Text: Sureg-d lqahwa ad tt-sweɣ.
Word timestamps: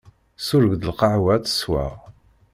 Sureg-d 0.45 0.83
lqahwa 0.91 1.29
ad 1.35 1.43
tt-sweɣ. 1.43 1.93